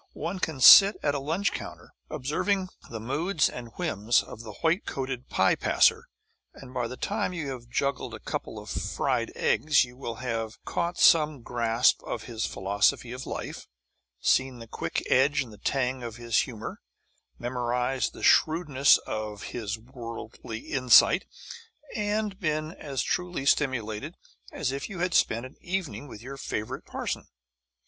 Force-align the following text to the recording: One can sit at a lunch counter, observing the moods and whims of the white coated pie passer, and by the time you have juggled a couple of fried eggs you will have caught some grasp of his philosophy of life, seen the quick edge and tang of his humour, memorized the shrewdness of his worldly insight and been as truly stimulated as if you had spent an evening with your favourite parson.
One 0.15 0.39
can 0.39 0.59
sit 0.59 0.95
at 1.03 1.13
a 1.13 1.19
lunch 1.19 1.51
counter, 1.51 1.93
observing 2.09 2.69
the 2.89 2.99
moods 2.99 3.47
and 3.47 3.69
whims 3.77 4.23
of 4.23 4.41
the 4.41 4.53
white 4.63 4.87
coated 4.87 5.29
pie 5.29 5.53
passer, 5.53 6.07
and 6.55 6.73
by 6.73 6.87
the 6.87 6.97
time 6.97 7.33
you 7.33 7.51
have 7.51 7.69
juggled 7.69 8.15
a 8.15 8.19
couple 8.19 8.57
of 8.57 8.71
fried 8.71 9.31
eggs 9.35 9.85
you 9.85 9.95
will 9.95 10.15
have 10.15 10.57
caught 10.65 10.97
some 10.97 11.43
grasp 11.43 12.01
of 12.01 12.23
his 12.23 12.47
philosophy 12.47 13.11
of 13.11 13.27
life, 13.27 13.67
seen 14.19 14.57
the 14.57 14.65
quick 14.65 15.03
edge 15.07 15.41
and 15.43 15.63
tang 15.63 16.01
of 16.01 16.15
his 16.15 16.35
humour, 16.39 16.81
memorized 17.37 18.11
the 18.13 18.23
shrewdness 18.23 18.97
of 19.05 19.43
his 19.53 19.77
worldly 19.77 20.61
insight 20.61 21.27
and 21.95 22.39
been 22.39 22.71
as 22.71 23.03
truly 23.03 23.45
stimulated 23.45 24.15
as 24.51 24.71
if 24.71 24.89
you 24.89 24.97
had 24.97 25.13
spent 25.13 25.45
an 25.45 25.57
evening 25.61 26.07
with 26.07 26.23
your 26.23 26.37
favourite 26.37 26.85
parson. 26.85 27.27